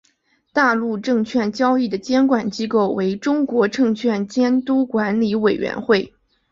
[0.51, 6.11] 大陆证券交易的监管机构为中国证券监督管理委员会。